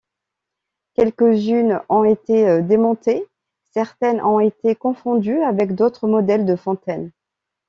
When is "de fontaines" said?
6.47-7.11